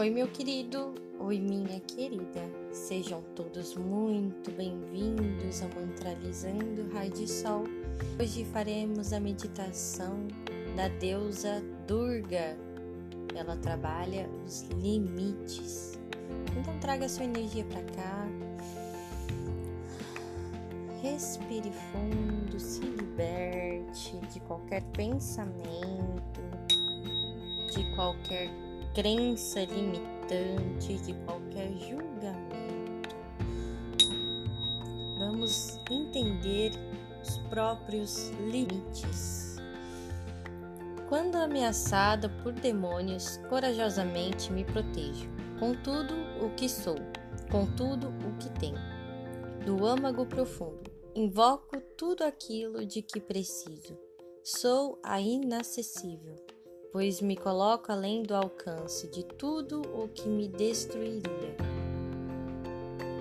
[0.00, 2.40] Oi, meu querido, oi, minha querida.
[2.72, 7.64] Sejam todos muito bem-vindos ao Mantralizando Raio de Sol.
[8.18, 10.26] Hoje faremos a meditação
[10.74, 12.56] da deusa Durga.
[13.34, 15.98] Ela trabalha os limites.
[16.58, 18.26] Então, traga sua energia para cá.
[21.02, 26.40] Respire fundo, se liberte de qualquer pensamento,
[27.74, 33.14] de qualquer crença limitante, de qualquer julgamento.
[35.18, 36.72] Vamos entender
[37.22, 39.56] os próprios limites.
[41.08, 46.96] Quando ameaçada por demônios, corajosamente me protejo, com tudo o que sou,
[47.50, 48.78] com tudo o que tenho.
[49.64, 53.98] Do âmago profundo, invoco tudo aquilo de que preciso.
[54.42, 56.36] Sou a inacessível
[56.92, 61.54] pois me coloco além do alcance de tudo o que me destruiria,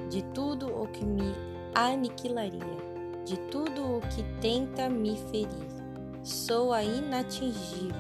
[0.10, 1.34] de tudo o que me
[1.76, 2.78] aniquilaria,
[3.26, 5.70] de tudo o que tenta me ferir.
[6.24, 7.94] Sou a inatingível,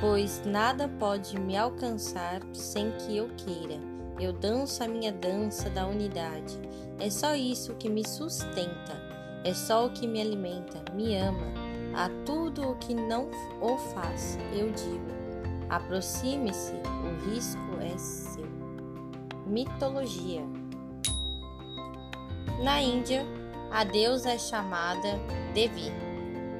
[0.00, 3.80] pois nada pode me alcançar sem que eu queira.
[4.18, 6.58] Eu danço a minha dança da unidade.
[6.98, 9.00] É só isso que me sustenta,
[9.44, 14.38] é só o que me alimenta, me ama a tudo o que não o faz,
[14.52, 15.06] eu digo:
[15.68, 18.46] aproxime-se, o risco é seu.
[19.46, 20.42] Mitologia
[22.62, 23.24] Na Índia,
[23.70, 25.18] a deusa é chamada
[25.54, 25.90] Devi.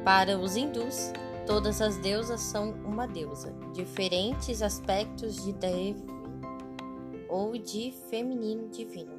[0.04, 1.12] Para os hindus,
[1.46, 6.06] todas as deusas são uma deusa, diferentes aspectos de Devi
[7.28, 9.12] ou de feminino divino.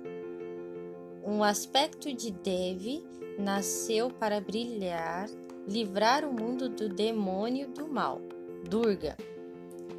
[1.23, 3.03] Um aspecto de Devi
[3.37, 5.27] nasceu para brilhar
[5.69, 8.19] livrar o mundo do demônio do mal,
[8.67, 9.15] Durga.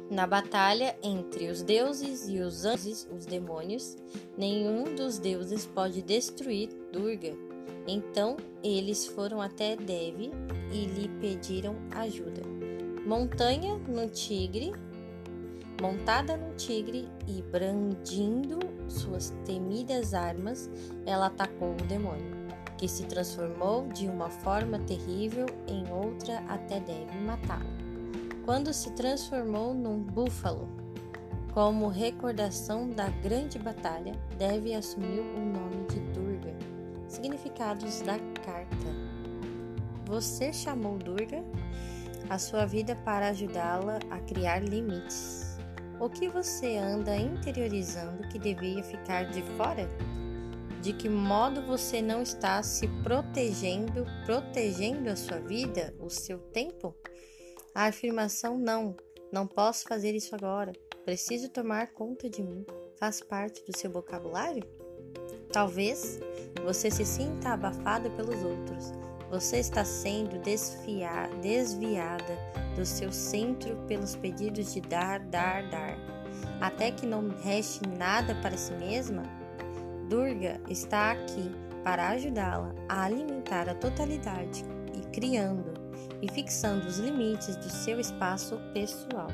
[0.09, 3.95] Na batalha entre os deuses e os anjos, os demônios,
[4.37, 7.33] nenhum dos deuses pode destruir Durga.
[7.87, 10.31] Então eles foram até Devi
[10.73, 12.41] e lhe pediram ajuda.
[13.05, 14.73] Montanha no tigre,
[15.81, 18.59] montada no tigre e brandindo
[18.89, 20.69] suas temidas armas,
[21.05, 22.40] ela atacou o demônio
[22.81, 27.69] que se transformou de uma forma terrível em outra até deve matá-lo.
[28.43, 30.67] Quando se transformou num búfalo,
[31.53, 36.55] como recordação da grande batalha, Devi assumiu o nome de Durga.
[37.07, 38.87] Significados da carta.
[40.07, 41.43] Você chamou Durga
[42.31, 45.59] a sua vida para ajudá-la a criar limites.
[45.99, 49.87] O que você anda interiorizando que devia ficar de fora?
[50.81, 56.95] De que modo você não está se protegendo, protegendo a sua vida, o seu tempo?
[57.73, 58.95] A afirmação não,
[59.31, 60.73] não posso fazer isso agora,
[61.05, 62.65] preciso tomar conta de mim,
[62.99, 64.63] faz parte do seu vocabulário?
[65.51, 66.19] Talvez
[66.63, 68.91] você se sinta abafada pelos outros.
[69.29, 70.41] Você está sendo
[71.41, 72.37] desviada
[72.75, 75.97] do seu centro pelos pedidos de dar, dar, dar.
[76.59, 79.23] Até que não reste nada para si mesma,
[80.11, 81.49] Durga está aqui
[81.85, 85.73] para ajudá-la a alimentar a totalidade e criando
[86.21, 89.29] e fixando os limites do seu espaço pessoal.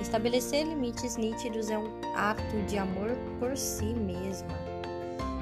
[0.00, 4.56] Estabelecer limites nítidos é um ato de amor por si mesma.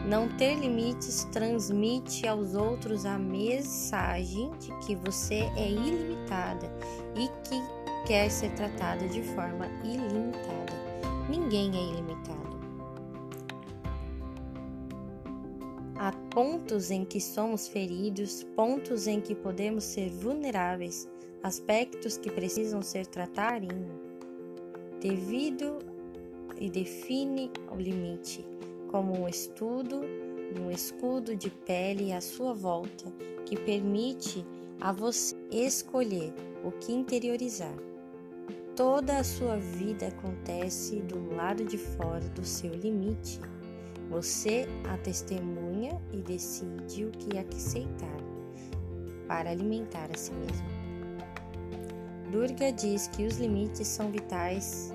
[0.09, 6.73] Não ter limites transmite aos outros a mensagem de que você é ilimitada
[7.17, 7.63] e que
[8.07, 10.73] quer ser tratada de forma ilimitada.
[11.29, 12.60] Ninguém é ilimitado.
[16.03, 21.07] Há pontos em que somos feridos, pontos em que podemos ser vulneráveis,
[21.43, 23.69] aspectos que precisam ser tratados
[24.99, 25.79] devido
[26.59, 28.47] e define o limite,
[28.91, 30.01] como um estudo,
[30.59, 33.13] um escudo de pele à sua volta
[33.45, 34.43] que permite
[34.81, 36.33] a você escolher
[36.65, 37.77] o que interiorizar.
[38.75, 43.39] Toda a sua vida acontece do lado de fora do seu limite.
[44.11, 48.21] Você a testemunha e decide o que aceitar
[49.29, 50.67] para alimentar a si mesmo.
[52.33, 54.93] Durga diz que os limites são vitais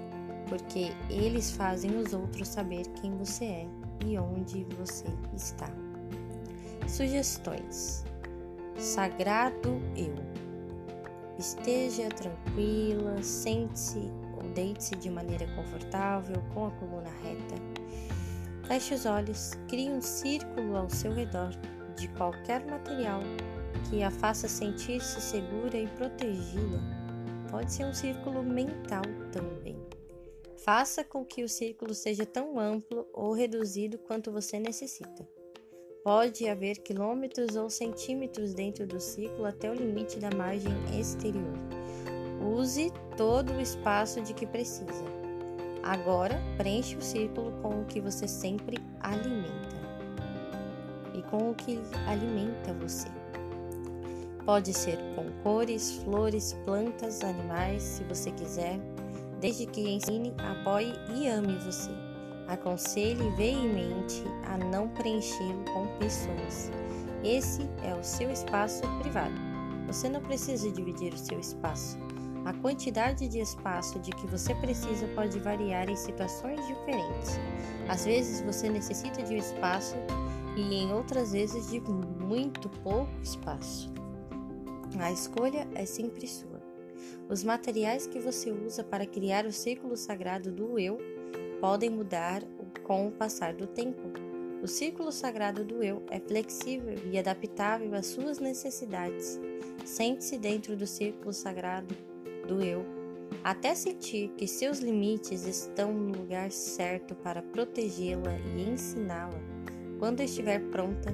[0.49, 3.67] porque eles fazem os outros saber quem você é
[4.05, 5.69] e onde você está.
[6.85, 8.03] Sugestões:
[8.77, 10.13] Sagrado Eu.
[11.39, 17.74] Esteja tranquila, sente-se ou deite-se de maneira confortável, com a coluna reta
[18.67, 21.51] Feche os olhos, crie um círculo ao seu redor
[21.95, 23.21] de qualquer material
[23.89, 26.81] que a faça sentir-se segura e protegida.
[27.51, 29.77] Pode ser um círculo mental também.
[30.57, 35.27] Faça com que o círculo seja tão amplo ou reduzido quanto você necessita.
[36.03, 41.53] Pode haver quilômetros ou centímetros dentro do círculo até o limite da margem exterior.
[42.41, 45.24] Use todo o espaço de que precisa.
[45.85, 49.75] Agora, preencha o círculo com o que você sempre alimenta
[51.13, 53.07] e com o que alimenta você.
[54.43, 58.79] Pode ser com cores, flores, plantas, animais, se você quiser,
[59.39, 61.91] desde que ensine, apoie e ame você.
[62.47, 66.71] Aconselhe veemente a não preenchê-lo com pessoas.
[67.23, 69.35] Esse é o seu espaço privado.
[69.85, 72.04] Você não precisa dividir o seu espaço.
[72.45, 77.39] A quantidade de espaço de que você precisa pode variar em situações diferentes.
[77.89, 79.95] Às vezes você necessita de um espaço
[80.55, 83.91] e em outras vezes de muito pouco espaço.
[84.99, 86.61] A escolha é sempre sua.
[87.27, 90.99] Os materiais que você usa para criar o círculo sagrado do eu
[91.59, 92.43] podem mudar
[92.83, 94.03] com o passar do tempo.
[94.61, 99.39] O círculo sagrado do eu é flexível e adaptável às suas necessidades.
[99.83, 101.95] Sente-se dentro do círculo sagrado
[102.47, 102.85] do eu,
[103.43, 109.39] até sentir que seus limites estão no lugar certo para protegê-la e ensiná-la.
[109.99, 111.13] Quando estiver pronta,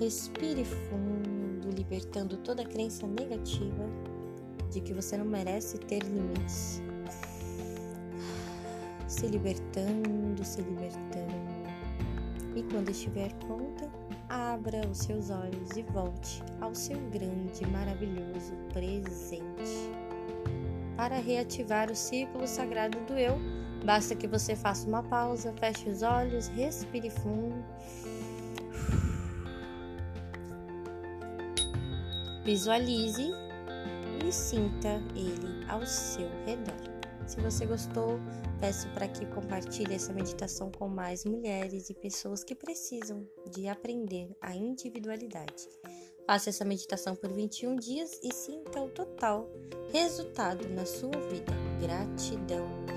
[0.00, 3.84] respire fundo libertando toda crença negativa
[4.70, 6.82] de que você não merece ter limites.
[9.06, 11.56] Se libertando, se libertando.
[12.54, 13.90] E quando estiver pronta,
[14.28, 19.90] abra os seus olhos e volte ao seu grande, maravilhoso presente.
[20.96, 23.38] Para reativar o círculo sagrado do eu,
[23.84, 27.64] basta que você faça uma pausa, feche os olhos, respire fundo
[32.46, 33.34] Visualize
[34.24, 36.95] e sinta ele ao seu redor.
[37.26, 38.20] Se você gostou,
[38.60, 44.30] peço para que compartilhe essa meditação com mais mulheres e pessoas que precisam de aprender
[44.40, 45.68] a individualidade.
[46.26, 49.48] Faça essa meditação por 21 dias e sinta o total
[49.92, 51.52] resultado na sua vida.
[51.80, 52.95] Gratidão.